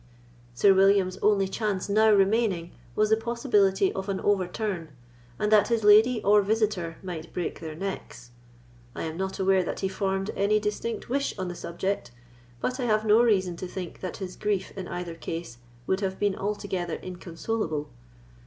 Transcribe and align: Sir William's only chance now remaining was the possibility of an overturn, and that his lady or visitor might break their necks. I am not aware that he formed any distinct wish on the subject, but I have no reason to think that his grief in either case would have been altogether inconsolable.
Sir 0.55 0.73
William's 0.73 1.17
only 1.19 1.47
chance 1.47 1.87
now 1.87 2.09
remaining 2.11 2.71
was 2.95 3.11
the 3.11 3.15
possibility 3.17 3.93
of 3.93 4.09
an 4.09 4.19
overturn, 4.21 4.89
and 5.37 5.51
that 5.51 5.67
his 5.67 5.83
lady 5.83 6.23
or 6.23 6.41
visitor 6.41 6.97
might 7.03 7.31
break 7.35 7.59
their 7.59 7.75
necks. 7.75 8.31
I 8.95 9.03
am 9.03 9.15
not 9.15 9.37
aware 9.37 9.63
that 9.63 9.81
he 9.81 9.87
formed 9.87 10.31
any 10.35 10.59
distinct 10.59 11.07
wish 11.07 11.37
on 11.37 11.49
the 11.49 11.53
subject, 11.55 12.09
but 12.59 12.79
I 12.79 12.85
have 12.85 13.05
no 13.05 13.21
reason 13.21 13.55
to 13.57 13.67
think 13.67 13.99
that 13.99 14.17
his 14.17 14.35
grief 14.35 14.75
in 14.75 14.87
either 14.87 15.13
case 15.13 15.59
would 15.85 15.99
have 15.99 16.17
been 16.17 16.35
altogether 16.35 16.95
inconsolable. 16.95 17.91